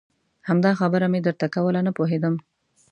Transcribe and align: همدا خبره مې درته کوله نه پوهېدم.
همدا 0.47 0.71
خبره 0.79 1.05
مې 1.11 1.19
درته 1.25 1.47
کوله 1.55 1.81
نه 1.87 1.91
پوهېدم. 1.97 2.35